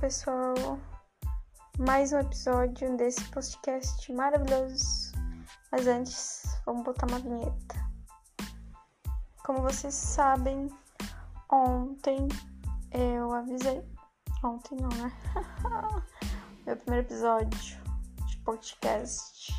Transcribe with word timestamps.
pessoal. 0.00 0.78
Mais 1.76 2.12
um 2.12 2.20
episódio 2.20 2.96
desse 2.96 3.24
podcast 3.30 4.12
maravilhoso. 4.12 5.12
Mas 5.72 5.88
antes, 5.88 6.44
vamos 6.64 6.84
botar 6.84 7.06
uma 7.08 7.18
vinheta. 7.18 7.90
Como 9.44 9.62
vocês 9.62 9.94
sabem, 9.94 10.68
ontem 11.50 12.28
eu 12.92 13.32
avisei. 13.32 13.84
Ontem 14.44 14.76
não, 14.76 14.88
né? 14.90 15.12
Meu 16.64 16.76
primeiro 16.76 17.06
episódio 17.06 17.80
de 18.26 18.36
podcast. 18.44 19.52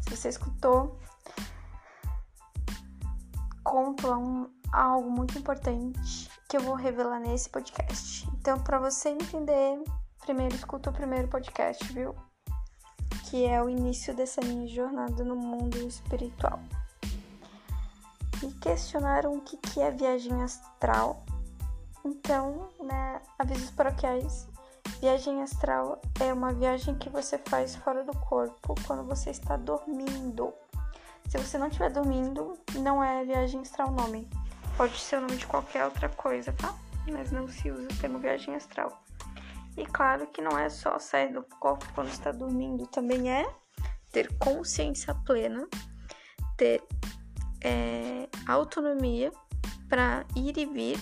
Se 0.00 0.16
você 0.16 0.30
escutou, 0.30 0.98
conto 3.62 4.10
um, 4.10 4.50
algo 4.72 5.10
muito 5.10 5.38
importante 5.38 6.21
que 6.52 6.56
eu 6.58 6.60
vou 6.60 6.74
revelar 6.74 7.18
nesse 7.18 7.48
podcast. 7.48 8.28
Então, 8.34 8.60
para 8.60 8.78
você 8.78 9.08
entender, 9.08 9.82
primeiro 10.20 10.54
escuta 10.54 10.90
o 10.90 10.92
primeiro 10.92 11.26
podcast, 11.26 11.82
viu? 11.94 12.14
Que 13.30 13.46
é 13.46 13.62
o 13.62 13.70
início 13.70 14.14
dessa 14.14 14.42
minha 14.42 14.68
jornada 14.68 15.24
no 15.24 15.34
mundo 15.34 15.78
espiritual. 15.78 16.60
E 18.42 18.52
questionaram 18.60 19.34
o 19.34 19.40
que, 19.40 19.56
que 19.56 19.80
é 19.80 19.90
viagem 19.90 20.42
astral. 20.42 21.24
Então, 22.04 22.68
né, 22.80 23.22
avisos 23.38 23.70
paroquiais. 23.70 24.46
Viagem 25.00 25.42
astral 25.42 26.02
é 26.20 26.34
uma 26.34 26.52
viagem 26.52 26.94
que 26.96 27.08
você 27.08 27.38
faz 27.38 27.76
fora 27.76 28.04
do 28.04 28.14
corpo 28.18 28.74
quando 28.86 29.04
você 29.04 29.30
está 29.30 29.56
dormindo. 29.56 30.52
Se 31.30 31.38
você 31.38 31.56
não 31.56 31.68
estiver 31.68 31.90
dormindo, 31.90 32.58
não 32.74 33.02
é 33.02 33.24
viagem 33.24 33.62
astral 33.62 33.88
o 33.88 33.92
nome. 33.92 34.28
Pode 34.76 34.98
ser 34.98 35.16
o 35.16 35.20
nome 35.22 35.36
de 35.36 35.46
qualquer 35.46 35.84
outra 35.84 36.08
coisa, 36.08 36.52
tá? 36.52 36.74
Mas 37.10 37.30
não 37.30 37.48
se 37.48 37.70
usa 37.70 37.88
o 37.88 38.00
termo 38.00 38.18
viagem 38.18 38.54
astral. 38.54 39.02
E 39.76 39.86
claro 39.86 40.26
que 40.26 40.42
não 40.42 40.58
é 40.58 40.68
só 40.68 40.98
sair 40.98 41.32
do 41.32 41.42
corpo 41.58 41.86
quando 41.94 42.08
está 42.08 42.30
dormindo, 42.30 42.86
também 42.86 43.30
é 43.30 43.50
ter 44.10 44.32
consciência 44.38 45.14
plena, 45.14 45.66
ter 46.56 46.82
é, 47.62 48.28
autonomia 48.46 49.32
para 49.88 50.24
ir 50.36 50.56
e 50.58 50.66
vir 50.66 50.98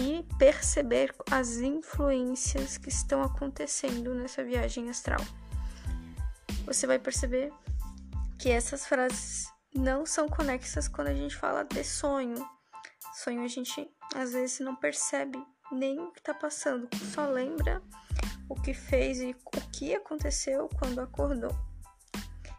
e 0.00 0.26
perceber 0.38 1.14
as 1.30 1.58
influências 1.58 2.78
que 2.78 2.88
estão 2.88 3.22
acontecendo 3.22 4.14
nessa 4.14 4.42
viagem 4.42 4.88
astral. 4.90 5.20
Você 6.66 6.86
vai 6.86 6.98
perceber 6.98 7.52
que 8.38 8.50
essas 8.50 8.86
frases 8.86 9.53
não 9.74 10.06
são 10.06 10.28
conexas 10.28 10.88
quando 10.88 11.08
a 11.08 11.14
gente 11.14 11.36
fala 11.36 11.64
de 11.64 11.82
sonho. 11.84 12.48
Sonho 13.14 13.42
a 13.44 13.48
gente 13.48 13.90
às 14.14 14.32
vezes 14.32 14.60
não 14.60 14.76
percebe 14.76 15.42
nem 15.72 15.98
o 15.98 16.12
que 16.12 16.20
está 16.20 16.32
passando, 16.32 16.88
só 17.12 17.26
lembra 17.26 17.82
o 18.48 18.54
que 18.54 18.72
fez 18.72 19.20
e 19.20 19.30
o 19.44 19.60
que 19.72 19.94
aconteceu 19.94 20.68
quando 20.78 21.00
acordou. 21.00 21.54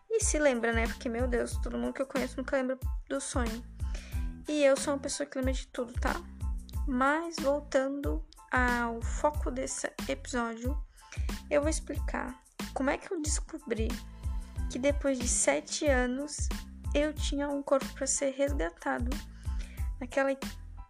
E 0.09 0.23
se 0.23 0.39
lembra, 0.39 0.73
né? 0.73 0.87
Porque, 0.87 1.09
meu 1.09 1.27
Deus, 1.27 1.57
todo 1.61 1.77
mundo 1.77 1.93
que 1.93 2.01
eu 2.01 2.07
conheço 2.07 2.37
nunca 2.37 2.55
lembra 2.55 2.79
do 3.09 3.19
sonho. 3.19 3.63
E 4.47 4.63
eu 4.63 4.77
sou 4.77 4.93
uma 4.93 4.99
pessoa 4.99 5.27
que 5.27 5.37
lembra 5.37 5.53
de 5.53 5.67
tudo, 5.67 5.93
tá? 5.93 6.15
Mas 6.87 7.35
voltando 7.41 8.25
ao 8.51 9.01
foco 9.01 9.51
desse 9.51 9.91
episódio, 10.07 10.77
eu 11.49 11.61
vou 11.61 11.69
explicar 11.69 12.41
como 12.73 12.89
é 12.89 12.97
que 12.97 13.11
eu 13.11 13.21
descobri 13.21 13.87
que 14.71 14.79
depois 14.79 15.19
de 15.19 15.27
sete 15.27 15.85
anos 15.87 16.47
eu 16.95 17.13
tinha 17.13 17.49
um 17.49 17.61
corpo 17.61 17.85
para 17.93 18.07
ser 18.07 18.31
resgatado 18.31 19.09
naquela 19.99 20.31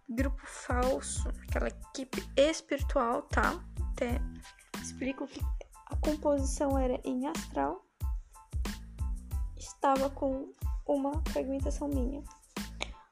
grupo 0.07 0.41
falso, 0.45 1.27
aquela 1.49 1.67
equipe 1.67 2.23
espiritual, 2.37 3.23
tá? 3.23 3.59
Até 3.91 4.21
explico 4.79 5.25
que 5.25 5.41
a 5.87 5.95
composição 5.95 6.77
era 6.77 7.01
em 7.03 7.25
astral, 7.27 7.83
estava 9.57 10.11
com 10.11 10.53
uma 10.85 11.23
fragmentação 11.31 11.87
minha. 11.87 12.23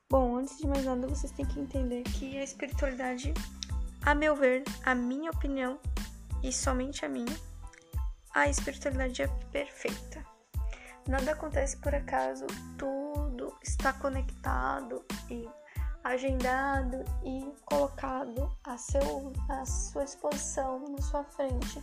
Bom, 0.07 0.37
antes 0.37 0.59
de 0.59 0.67
mais 0.67 0.85
nada, 0.85 1.07
vocês 1.07 1.31
têm 1.31 1.47
que 1.47 1.59
entender 1.59 2.03
que 2.03 2.37
a 2.37 2.43
espiritualidade, 2.43 3.33
a 4.05 4.13
meu 4.13 4.35
ver, 4.35 4.63
a 4.85 4.93
minha 4.93 5.31
opinião 5.31 5.79
e 6.43 6.53
somente 6.53 7.03
a 7.03 7.09
minha, 7.09 7.35
a 8.35 8.47
espiritualidade 8.47 9.23
é 9.23 9.27
perfeita. 9.51 10.32
Nada 11.07 11.31
acontece 11.31 11.77
por 11.77 11.93
acaso, 11.93 12.45
tudo 12.77 13.55
está 13.61 13.91
conectado 13.93 15.03
e 15.29 15.49
agendado 16.03 17.03
e 17.23 17.53
colocado 17.65 18.49
a, 18.63 18.77
seu, 18.77 19.33
a 19.49 19.65
sua 19.65 20.03
exposição 20.03 20.79
na 20.89 21.01
sua 21.01 21.23
frente 21.23 21.81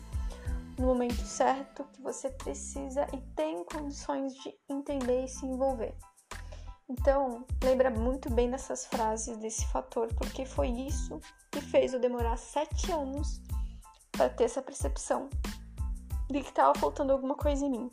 no 0.78 0.86
momento 0.86 1.22
certo 1.26 1.84
que 1.92 2.00
você 2.00 2.31
precisa 2.31 3.06
e 3.12 3.20
tem 3.34 3.62
condições 3.64 4.34
de 4.36 4.54
entender 4.69 5.25
e 5.25 5.28
se 5.28 5.44
envolver. 5.44 5.94
Então, 6.88 7.44
lembra 7.62 7.91
muito 7.91 8.31
bem 8.31 8.50
dessas 8.50 8.87
frases, 8.87 9.37
desse 9.37 9.66
fator, 9.66 10.08
porque 10.14 10.44
foi 10.44 10.69
isso 10.69 11.20
que 11.50 11.60
fez 11.60 11.92
eu 11.92 12.00
demorar 12.00 12.37
sete 12.37 12.91
anos 12.91 13.42
para 14.10 14.31
ter 14.31 14.44
essa 14.44 14.62
percepção 14.62 15.28
de 16.28 16.41
que 16.41 16.48
estava 16.48 16.76
faltando 16.78 17.12
alguma 17.12 17.34
coisa 17.34 17.64
em 17.64 17.70
mim. 17.70 17.91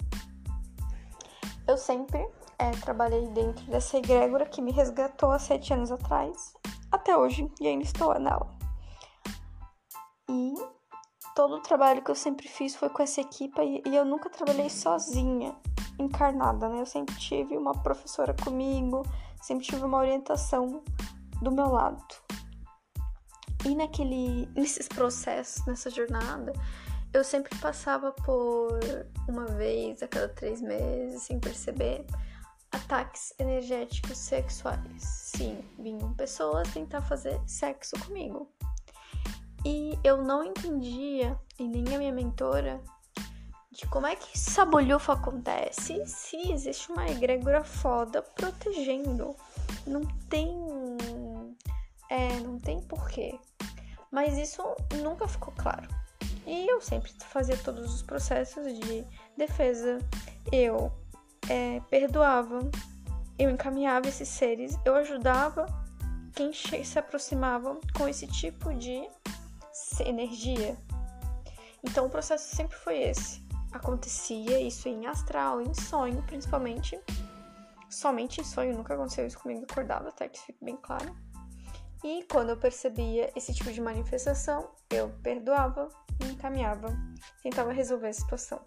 Eu 1.67 1.78
sempre 1.78 2.25
é, 2.57 2.72
trabalhei 2.72 3.28
dentro 3.28 3.66
dessa 3.66 3.97
egrégora 3.97 4.45
que 4.45 4.61
me 4.61 4.72
resgatou 4.72 5.31
há 5.31 5.39
sete 5.39 5.73
anos 5.73 5.91
atrás, 5.91 6.53
até 6.89 7.16
hoje, 7.17 7.51
e 7.59 7.67
ainda 7.67 7.83
estou 7.83 8.17
nela. 8.17 8.55
E 10.29 10.53
todo 11.35 11.56
o 11.56 11.61
trabalho 11.61 12.01
que 12.01 12.09
eu 12.09 12.16
sempre 12.16 12.47
fiz 12.47 12.75
foi 12.75 12.89
com 12.89 13.03
essa 13.03 13.19
equipe 13.19 13.61
e, 13.61 13.83
e 13.85 13.95
eu 13.95 14.06
nunca 14.06 14.29
trabalhei 14.29 14.69
sozinha, 14.69 15.53
encarnada, 16.00 16.69
né? 16.69 16.79
Eu 16.79 16.85
sempre 16.85 17.16
tive 17.16 17.57
uma 17.57 17.73
professora 17.73 18.33
comigo, 18.33 19.03
sempre 19.41 19.66
tive 19.66 19.83
uma 19.83 19.97
orientação 19.97 20.81
do 21.41 21.51
meu 21.51 21.67
lado. 21.67 22.01
E 23.66 23.75
naquele, 23.75 24.47
nesses 24.56 24.88
processos, 24.88 25.66
nessa 25.66 25.89
jornada, 25.89 26.53
eu 27.17 27.23
sempre 27.23 27.57
passava 27.57 28.11
por 28.11 28.79
uma 29.28 29.45
vez 29.45 30.03
a 30.03 30.07
cada 30.07 30.29
três 30.29 30.61
meses, 30.61 31.23
sem 31.23 31.39
perceber, 31.39 32.05
ataques 32.72 33.33
energéticos 33.39 34.17
sexuais. 34.17 35.01
Sim, 35.01 35.63
vinham 35.79 36.13
pessoas 36.13 36.72
tentar 36.72 37.01
fazer 37.01 37.39
sexo 37.47 37.97
comigo. 38.06 38.47
E 39.66 39.97
eu 40.03 40.22
não 40.23 40.44
entendia, 40.44 41.38
e 41.57 41.67
nem 41.67 41.95
a 41.95 41.97
minha 41.97 42.11
mentora, 42.11 42.79
de 43.72 43.88
como 43.88 44.06
é 44.06 44.16
que 44.16 44.38
sabulhufo 44.38 45.11
acontece 45.11 46.06
se 46.06 46.51
existe 46.51 46.91
uma 46.91 47.09
egrégora 47.09 47.63
foda 47.63 48.22
protegendo. 48.22 49.35
Não 49.85 50.01
tem. 50.29 50.56
É, 52.09 52.39
não 52.39 52.59
tem 52.59 52.79
porquê. 52.81 53.39
Mas 54.11 54.38
isso 54.38 54.61
nunca 55.01 55.27
ficou 55.27 55.53
claro. 55.57 55.88
E 56.47 56.66
eu 56.66 56.80
sempre 56.80 57.12
fazia 57.25 57.58
todos 57.58 57.94
os 57.94 58.02
processos 58.02 58.74
de 58.80 59.06
defesa. 59.35 60.00
Eu 60.50 60.90
é, 61.50 61.81
perdoava, 61.90 62.59
eu 63.38 63.50
encaminhava 63.50 64.08
esses 64.08 64.30
seres, 64.30 64.80
eu 64.86 64.96
ajudava 64.96 65.66
quem 66.34 66.53
se 66.53 66.97
aproximava 66.97 67.78
com 67.94 68.07
esse 68.07 68.25
tipo 68.28 68.74
de 68.74 69.06
energia. 70.00 70.78
Então 71.84 72.06
o 72.06 72.09
processo 72.09 72.56
sempre 72.56 72.78
foi 72.78 73.02
esse. 73.02 73.46
Acontecia 73.74 74.57
isso 74.62 74.88
em 74.88 75.06
astral, 75.06 75.62
em 75.62 75.74
sonho, 75.74 76.24
principalmente. 76.24 76.97
Somente 77.90 78.39
em 78.39 78.44
sonho, 78.45 78.75
nunca 78.75 78.94
aconteceu 78.94 79.27
isso 79.27 79.39
comigo 79.39 79.66
acordava, 79.69 80.10
até 80.10 80.30
que 80.30 80.38
isso 80.38 80.45
fique 80.45 80.63
bem 80.63 80.77
claro. 80.77 81.13
E 82.04 82.24
quando 82.31 82.51
eu 82.51 82.57
percebia 82.57 83.31
esse 83.36 83.54
tipo 83.54 83.71
de 83.71 83.81
manifestação, 83.81 84.69
eu 84.89 85.10
perdoava 85.21 85.89
e 86.22 86.31
encaminhava, 86.31 86.88
tentava 87.42 87.72
resolver 87.72 88.08
a 88.08 88.14
situação. 88.14 88.62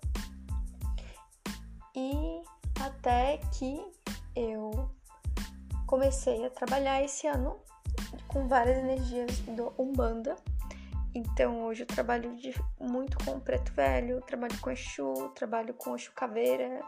E 1.94 2.42
até 2.80 3.38
que 3.58 3.84
eu 4.34 4.90
comecei 5.86 6.44
a 6.46 6.50
trabalhar 6.50 7.02
esse 7.02 7.26
ano 7.26 7.58
com 8.28 8.46
várias 8.46 8.78
energias 8.78 9.38
do 9.40 9.72
Umbanda. 9.78 10.36
Então 11.14 11.64
hoje 11.64 11.82
eu 11.82 11.86
trabalho 11.86 12.36
de, 12.36 12.54
muito 12.78 13.18
com 13.24 13.32
o 13.32 13.40
Preto 13.40 13.72
Velho, 13.72 14.20
trabalho 14.22 14.56
com 14.60 14.70
Exu, 14.70 15.30
trabalho 15.34 15.74
com 15.74 15.96
Exu 15.96 16.12
Caveira, 16.12 16.80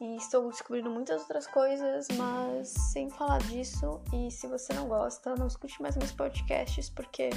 e 0.00 0.16
estou 0.16 0.48
descobrindo 0.50 0.90
muitas 0.90 1.22
outras 1.22 1.46
coisas, 1.46 2.06
mas 2.16 2.68
sem 2.68 3.10
falar 3.10 3.38
disso. 3.38 4.00
E 4.12 4.30
se 4.30 4.46
você 4.46 4.72
não 4.72 4.86
gosta, 4.86 5.34
não 5.34 5.46
escute 5.46 5.80
mais 5.82 5.96
meus 5.96 6.12
podcasts, 6.12 6.88
porque 6.90 7.30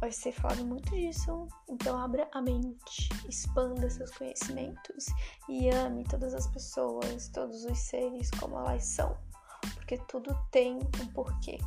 vai 0.00 0.12
ser 0.12 0.32
falado 0.32 0.64
muito 0.64 0.90
disso. 0.90 1.48
Então 1.68 1.98
abra 1.98 2.28
a 2.32 2.42
mente, 2.42 3.08
expanda 3.28 3.88
seus 3.90 4.10
conhecimentos 4.12 5.06
e 5.48 5.68
ame 5.70 6.04
todas 6.04 6.34
as 6.34 6.46
pessoas, 6.46 7.28
todos 7.28 7.64
os 7.64 7.78
seres 7.78 8.30
como 8.32 8.58
elas 8.58 8.84
são, 8.84 9.16
porque 9.74 9.98
tudo 10.08 10.36
tem 10.50 10.76
um 10.76 11.06
porquê. 11.12 11.58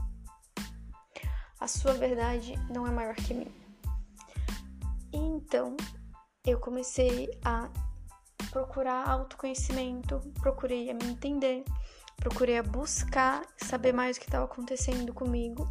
A 1.59 1.67
sua 1.67 1.93
verdade 1.93 2.53
não 2.69 2.87
é 2.87 2.91
maior 2.91 3.15
que 3.15 3.33
a 3.33 3.35
minha. 3.35 3.59
Então 5.11 5.75
eu 6.45 6.59
comecei 6.59 7.29
a 7.43 7.69
procurar 8.51 9.07
autoconhecimento, 9.07 10.19
procurei 10.39 10.89
a 10.89 10.93
me 10.93 11.05
entender, 11.05 11.63
procurei 12.15 12.57
a 12.57 12.63
buscar 12.63 13.45
saber 13.57 13.93
mais 13.93 14.17
o 14.17 14.19
que 14.19 14.25
estava 14.25 14.45
acontecendo 14.45 15.13
comigo. 15.13 15.67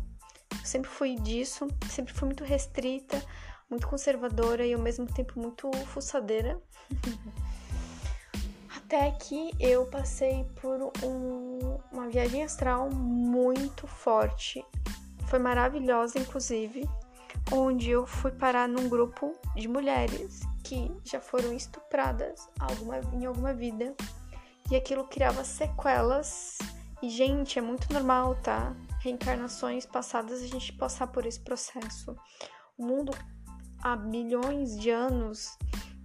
Sempre 0.69 0.91
fui 0.91 1.15
disso, 1.15 1.67
sempre 1.89 2.13
fui 2.13 2.27
muito 2.27 2.45
restrita, 2.45 3.25
muito 3.71 3.89
conservadora 3.89 4.67
e 4.67 4.75
ao 4.75 4.81
mesmo 4.81 5.07
tempo 5.07 5.41
muito 5.41 5.73
fuçadeira. 5.87 6.61
Até 8.77 9.11
que 9.13 9.51
eu 9.59 9.87
passei 9.87 10.45
por 10.61 10.93
um, 11.03 11.79
uma 11.91 12.11
viagem 12.11 12.43
astral 12.45 12.91
muito 12.91 13.87
forte. 13.87 14.63
Foi 15.29 15.39
maravilhosa, 15.39 16.19
inclusive, 16.19 16.87
onde 17.51 17.89
eu 17.89 18.07
fui 18.07 18.31
parar 18.31 18.69
num 18.69 18.91
grupo 18.91 19.33
de 19.57 19.67
mulheres 19.69 20.43
que 20.63 20.95
já 21.03 21.19
foram 21.19 21.55
estupradas 21.55 22.47
alguma, 22.61 23.01
em 23.15 23.25
alguma 23.25 23.55
vida. 23.55 23.95
E 24.71 24.77
aquilo 24.77 25.05
criava 25.05 25.45
sequelas. 25.45 26.59
E, 27.03 27.09
gente, 27.09 27.59
é 27.59 27.63
muito 27.63 27.91
normal, 27.91 28.35
tá? 28.43 28.77
Reencarnações 29.01 29.87
passadas 29.87 30.43
a 30.43 30.47
gente 30.47 30.73
passar 30.73 31.07
por 31.09 31.25
esse 31.25 31.41
processo. 31.41 32.17
O 32.77 32.85
mundo 32.85 33.13
há 33.83 33.97
milhões 33.97 34.79
de 34.79 34.91
anos 34.91 35.57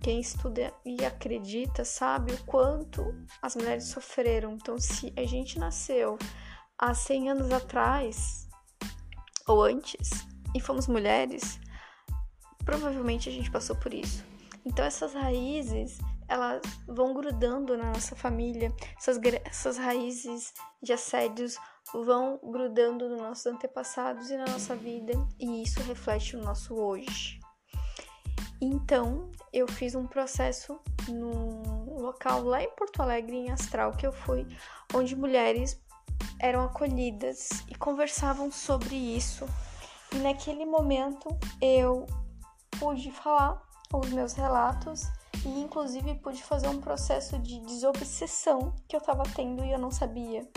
quem 0.04 0.20
estuda 0.20 0.74
e 0.86 1.04
acredita 1.06 1.86
sabe 1.86 2.34
o 2.34 2.44
quanto 2.44 3.02
as 3.42 3.56
mulheres 3.56 3.86
sofreram. 3.86 4.52
Então, 4.52 4.78
se 4.78 5.14
a 5.16 5.26
gente 5.26 5.58
nasceu 5.58 6.20
há 6.78 6.94
100 6.94 7.30
anos 7.32 7.52
atrás 7.54 8.50
ou 9.48 9.64
antes 9.64 10.10
e 10.54 10.60
fomos 10.60 10.88
mulheres, 10.88 11.58
provavelmente 12.66 13.30
a 13.30 13.32
gente 13.32 13.50
passou 13.50 13.78
por 13.78 13.94
isso. 13.94 14.26
Então, 14.66 14.84
essas 14.84 15.14
raízes 15.14 16.00
elas 16.34 16.62
vão 16.88 17.14
grudando 17.14 17.78
na 17.78 17.92
nossa 17.92 18.16
família, 18.16 18.74
essas, 18.98 19.20
essas 19.46 19.78
raízes 19.78 20.52
de 20.82 20.92
assédios 20.92 21.58
vão 21.94 22.40
grudando 22.44 23.08
nos 23.08 23.20
nossos 23.20 23.46
antepassados 23.46 24.32
e 24.32 24.38
na 24.38 24.46
nossa 24.46 24.76
vida, 24.76 25.14
e 25.40 25.62
isso 25.62 25.80
reflete 25.84 26.36
no 26.36 26.44
nosso 26.44 26.74
hoje. 26.74 27.40
Então, 28.60 29.30
eu 29.52 29.68
fiz 29.68 29.94
um 29.94 30.08
processo 30.08 30.80
num 31.08 32.02
local 32.02 32.42
lá 32.44 32.64
em 32.64 32.70
Porto 32.72 33.02
Alegre, 33.02 33.36
em 33.36 33.52
Astral, 33.52 33.92
que 33.92 34.08
eu 34.08 34.12
fui, 34.12 34.48
onde 34.96 35.16
mulheres 35.16 35.80
eram 36.40 36.64
acolhidas 36.64 37.50
e 37.70 37.76
conversavam 37.76 38.52
sobre 38.52 38.96
isso. 38.96 39.46
E 40.12 40.16
naquele 40.16 40.66
momento 40.66 41.30
eu 41.62 42.08
pude 42.80 43.12
falar 43.12 43.62
os 43.94 44.10
meus 44.10 44.34
relatos 44.34 45.04
e 45.46 45.62
inclusive 45.62 46.16
pude 46.16 46.44
fazer 46.44 46.68
um 46.68 46.80
processo 46.80 47.38
de 47.40 47.60
desobsessão 47.60 48.74
que 48.88 48.96
eu 48.96 49.00
estava 49.00 49.24
tendo 49.36 49.64
e 49.64 49.72
eu 49.72 49.80
não 49.80 49.92
sabia. 49.92 50.48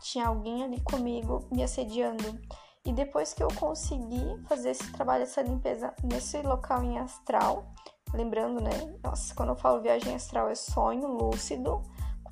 Tinha 0.00 0.28
alguém 0.28 0.62
ali 0.62 0.80
comigo 0.80 1.46
me 1.50 1.62
assediando. 1.62 2.38
E 2.84 2.92
depois 2.92 3.34
que 3.34 3.42
eu 3.42 3.48
consegui 3.48 4.40
fazer 4.46 4.70
esse 4.70 4.92
trabalho, 4.92 5.24
essa 5.24 5.42
limpeza 5.42 5.92
nesse 6.04 6.40
local 6.42 6.84
em 6.84 6.98
astral, 6.98 7.66
lembrando, 8.14 8.60
né? 8.60 8.70
Nossa, 9.02 9.34
quando 9.34 9.48
eu 9.50 9.56
falo 9.56 9.82
viagem 9.82 10.14
astral 10.14 10.48
é 10.48 10.54
sonho 10.54 11.08
lúcido, 11.08 11.82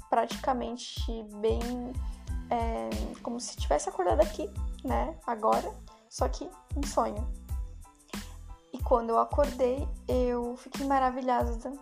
praticamente 0.09 1.25
bem 1.41 1.61
é, 2.51 2.91
como 3.23 3.41
se 3.41 3.57
tivesse 3.57 3.89
acordado 3.89 4.21
aqui, 4.21 4.49
né? 4.85 5.17
Agora, 5.27 5.75
só 6.09 6.29
que 6.29 6.49
em 6.77 6.87
sonho. 6.87 7.27
E 8.73 8.79
quando 8.79 9.11
eu 9.11 9.19
acordei, 9.19 9.89
eu 10.07 10.57
fiquei 10.57 10.87
maravilhada. 10.87 11.73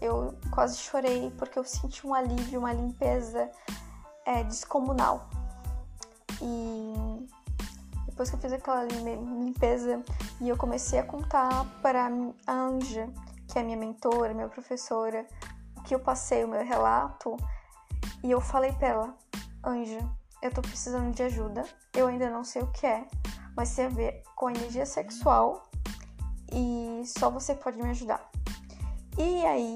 Eu 0.00 0.38
quase 0.50 0.78
chorei 0.78 1.30
porque 1.38 1.58
eu 1.58 1.64
senti 1.64 2.06
um 2.06 2.14
alívio, 2.14 2.60
uma 2.60 2.72
limpeza 2.72 3.50
é, 4.24 4.44
descomunal. 4.44 5.28
E 6.40 7.26
depois 8.06 8.30
que 8.30 8.36
eu 8.36 8.40
fiz 8.40 8.52
aquela 8.52 8.84
limpeza 8.84 10.02
e 10.40 10.48
eu 10.48 10.56
comecei 10.56 10.98
a 10.98 11.04
contar 11.04 11.66
para 11.82 12.08
a 12.46 12.52
Anja, 12.52 13.08
que 13.48 13.58
é 13.58 13.62
minha 13.62 13.76
mentora, 13.76 14.34
minha 14.34 14.48
professora, 14.48 15.26
o 15.76 15.82
que 15.82 15.94
eu 15.94 16.00
passei, 16.00 16.44
o 16.44 16.48
meu 16.48 16.64
relato, 16.64 17.36
e 18.22 18.30
eu 18.30 18.40
falei 18.40 18.72
para 18.72 18.88
ela: 18.88 19.14
Anja, 19.64 19.98
eu 20.42 20.52
tô 20.52 20.62
precisando 20.62 21.14
de 21.14 21.22
ajuda, 21.22 21.64
eu 21.94 22.06
ainda 22.06 22.28
não 22.30 22.44
sei 22.44 22.62
o 22.62 22.70
que 22.72 22.86
é, 22.86 23.06
mas 23.56 23.74
tem 23.74 23.86
a 23.86 23.90
ver 23.90 24.22
com 24.34 24.50
energia 24.50 24.86
sexual 24.86 25.62
e 26.52 27.02
só 27.04 27.30
você 27.30 27.54
pode 27.54 27.76
me 27.76 27.90
ajudar. 27.90 28.30
E 29.18 29.46
aí, 29.46 29.74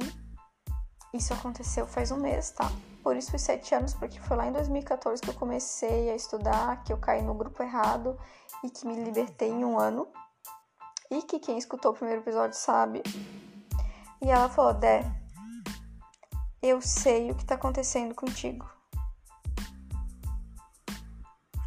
isso 1.15 1.33
aconteceu 1.33 1.87
faz 1.87 2.11
um 2.11 2.19
mês, 2.19 2.51
tá? 2.51 2.71
Por 3.03 3.17
isso 3.17 3.31
foi 3.31 3.39
sete 3.39 3.75
anos, 3.75 3.95
porque 3.95 4.21
foi 4.21 4.37
lá 4.37 4.47
em 4.47 4.53
2014 4.53 5.23
que 5.23 5.31
eu 5.31 5.35
comecei 5.35 6.11
a 6.11 6.15
estudar, 6.15 6.85
que 6.85 6.93
eu 6.93 6.99
caí 6.99 7.23
no 7.23 7.35
grupo 7.35 7.63
errado 7.63 8.19
e 8.63 8.69
que 8.69 8.87
me 8.87 9.03
libertei 9.03 9.49
em 9.49 9.65
um 9.65 9.79
ano. 9.79 10.07
E 11.11 11.23
que 11.23 11.41
quem 11.41 11.57
escutou 11.57 11.93
o 11.93 11.95
primeiro 11.95 12.21
episódio 12.21 12.57
sabe. 12.57 13.03
E 14.23 14.31
ela 14.31 14.49
falou: 14.49 14.75
Dé, 14.75 15.03
eu 16.63 16.81
sei 16.83 17.31
o 17.31 17.35
que 17.35 17.45
tá 17.45 17.55
acontecendo 17.55 18.15
contigo. 18.15 18.71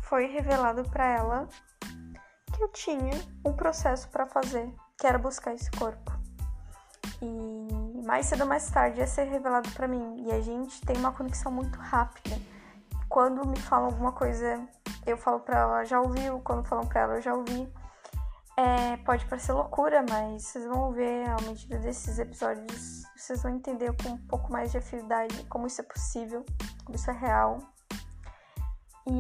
Foi 0.03 0.27
revelado 0.27 0.87
para 0.89 1.05
ela 1.05 1.49
que 2.55 2.63
eu 2.63 2.69
tinha 2.69 3.13
um 3.43 3.51
processo 3.53 4.07
para 4.09 4.27
fazer, 4.27 4.71
que 4.97 5.07
era 5.07 5.17
buscar 5.17 5.55
esse 5.55 5.71
corpo. 5.71 6.22
E 7.23 8.01
mais 8.05 8.25
cedo 8.25 8.41
ou 8.41 8.47
mais 8.47 8.69
tarde 8.69 8.99
ia 8.99 9.07
ser 9.07 9.23
revelado 9.23 9.69
para 9.71 9.87
mim. 9.87 10.25
E 10.27 10.31
a 10.31 10.41
gente 10.41 10.81
tem 10.81 10.97
uma 10.97 11.13
conexão 11.13 11.51
muito 11.51 11.79
rápida. 11.79 12.37
Quando 13.07 13.47
me 13.47 13.57
falam 13.59 13.85
alguma 13.85 14.11
coisa, 14.11 14.61
eu 15.05 15.17
falo 15.17 15.39
pra 15.39 15.59
ela, 15.59 15.85
já 15.85 16.01
ouviu? 16.01 16.39
Quando 16.41 16.67
falam 16.67 16.85
pra 16.85 17.01
ela, 17.01 17.15
eu 17.15 17.21
já 17.21 17.33
ouvi. 17.33 17.71
É, 18.57 18.97
pode 18.97 19.25
parecer 19.25 19.53
loucura, 19.53 20.05
mas 20.07 20.43
vocês 20.43 20.65
vão 20.65 20.91
ver 20.91 21.27
à 21.27 21.41
medida 21.41 21.79
desses 21.79 22.19
episódios, 22.19 23.03
vocês 23.15 23.41
vão 23.41 23.51
entender 23.55 23.91
com 24.03 24.09
um 24.09 24.17
pouco 24.27 24.51
mais 24.51 24.71
de 24.71 24.77
afinidade 24.77 25.43
como 25.45 25.65
isso 25.65 25.81
é 25.81 25.83
possível, 25.83 26.45
como 26.85 26.95
isso 26.95 27.09
é 27.09 27.13
real. 27.13 27.57
E 29.07 29.19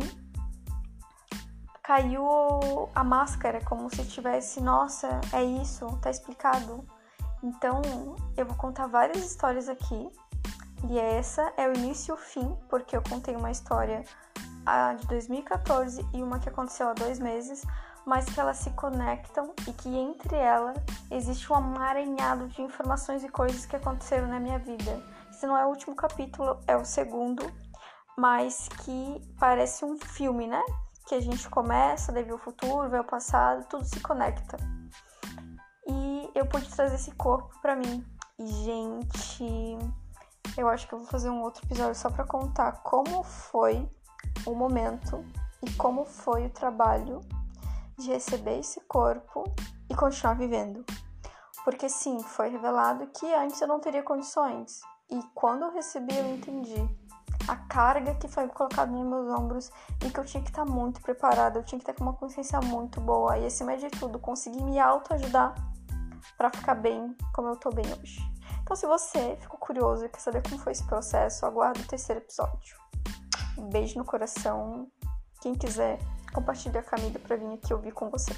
caiu 1.81 2.89
a 2.93 3.03
máscara, 3.03 3.59
como 3.65 3.89
se 3.89 4.05
tivesse, 4.05 4.61
nossa, 4.61 5.19
é 5.31 5.43
isso, 5.43 5.87
tá 5.97 6.11
explicado. 6.11 6.85
Então, 7.43 7.81
eu 8.37 8.45
vou 8.45 8.55
contar 8.55 8.87
várias 8.87 9.17
histórias 9.17 9.67
aqui. 9.67 10.09
E 10.89 10.97
essa 10.97 11.53
é 11.57 11.67
o 11.67 11.73
início 11.73 12.13
e 12.13 12.13
o 12.13 12.17
fim, 12.17 12.57
porque 12.69 12.95
eu 12.95 13.03
contei 13.03 13.35
uma 13.35 13.51
história 13.51 14.03
de 14.99 15.07
2014 15.07 16.05
e 16.13 16.23
uma 16.23 16.39
que 16.39 16.47
aconteceu 16.47 16.87
há 16.87 16.93
dois 16.93 17.19
meses, 17.19 17.65
mas 18.05 18.25
que 18.25 18.39
elas 18.39 18.57
se 18.57 18.69
conectam 18.71 19.53
e 19.67 19.73
que 19.73 19.89
entre 19.89 20.35
elas 20.35 20.77
existe 21.11 21.51
um 21.51 21.55
amaranhado 21.55 22.47
de 22.47 22.61
informações 22.61 23.23
e 23.23 23.29
coisas 23.29 23.65
que 23.65 23.75
aconteceram 23.75 24.27
na 24.27 24.39
minha 24.39 24.59
vida. 24.59 25.01
Se 25.31 25.45
não 25.45 25.57
é 25.57 25.65
o 25.65 25.69
último 25.69 25.95
capítulo, 25.95 26.59
é 26.67 26.75
o 26.77 26.85
segundo, 26.85 27.49
mas 28.17 28.69
que 28.83 29.21
parece 29.39 29.83
um 29.83 29.97
filme, 29.97 30.47
né? 30.47 30.61
Que 31.07 31.15
a 31.15 31.21
gente 31.21 31.49
começa, 31.49 32.11
daí 32.11 32.23
vê 32.23 32.33
o 32.33 32.37
futuro, 32.37 32.89
vê 32.89 32.99
o 32.99 33.03
passado, 33.03 33.65
tudo 33.67 33.83
se 33.85 33.99
conecta 33.99 34.57
eu 36.43 36.47
pude 36.47 36.69
trazer 36.69 36.95
esse 36.95 37.11
corpo 37.11 37.49
para 37.61 37.75
mim. 37.75 38.05
E, 38.37 38.45
gente, 38.45 39.77
eu 40.57 40.67
acho 40.67 40.87
que 40.87 40.93
eu 40.93 40.99
vou 40.99 41.07
fazer 41.07 41.29
um 41.29 41.41
outro 41.41 41.65
episódio 41.65 41.95
só 41.95 42.09
para 42.09 42.25
contar 42.25 42.83
como 42.83 43.23
foi 43.23 43.89
o 44.45 44.53
momento 44.53 45.23
e 45.61 45.71
como 45.75 46.03
foi 46.05 46.47
o 46.47 46.49
trabalho 46.49 47.21
de 47.97 48.09
receber 48.09 48.59
esse 48.59 48.81
corpo 48.81 49.43
e 49.89 49.95
continuar 49.95 50.33
vivendo. 50.33 50.85
Porque 51.63 51.87
sim, 51.87 52.19
foi 52.21 52.49
revelado 52.49 53.07
que 53.07 53.33
antes 53.33 53.61
eu 53.61 53.67
não 53.67 53.79
teria 53.79 54.03
condições. 54.03 54.81
E 55.09 55.21
quando 55.33 55.63
eu 55.63 55.71
recebi, 55.71 56.17
eu 56.17 56.27
entendi 56.27 56.75
a 57.47 57.55
carga 57.55 58.15
que 58.15 58.27
foi 58.27 58.47
colocada 58.49 58.91
nos 58.91 59.05
meus 59.05 59.39
ombros 59.39 59.71
e 60.03 60.09
que 60.09 60.19
eu 60.19 60.25
tinha 60.25 60.43
que 60.43 60.49
estar 60.49 60.65
muito 60.65 61.01
preparada, 61.01 61.59
eu 61.59 61.63
tinha 61.63 61.79
que 61.79 61.83
estar 61.83 61.93
com 61.93 62.03
uma 62.03 62.13
consciência 62.13 62.59
muito 62.59 62.99
boa 62.99 63.37
e 63.37 63.45
acima 63.45 63.77
de 63.77 63.89
tudo, 63.89 64.19
conseguir 64.19 64.63
me 64.63 64.79
autoajudar 64.79 65.53
para 66.37 66.49
ficar 66.49 66.75
bem 66.75 67.15
como 67.33 67.49
eu 67.49 67.55
tô 67.55 67.69
bem 67.69 67.85
hoje. 67.99 68.19
Então, 68.61 68.75
se 68.75 68.87
você 68.87 69.37
ficou 69.41 69.59
curioso 69.59 70.05
e 70.05 70.09
quer 70.09 70.19
saber 70.19 70.41
como 70.41 70.61
foi 70.61 70.71
esse 70.71 70.83
processo, 70.85 71.45
aguarde 71.45 71.81
o 71.81 71.87
terceiro 71.87 72.21
episódio. 72.21 72.77
Um 73.57 73.69
beijo 73.69 73.97
no 73.97 74.05
coração. 74.05 74.87
Quem 75.41 75.53
quiser, 75.53 75.99
compartilhe 76.33 76.77
a 76.77 76.83
família 76.83 77.19
para 77.19 77.35
vir 77.35 77.53
aqui 77.53 77.73
ouvir 77.73 77.91
com 77.91 78.09
você. 78.09 78.33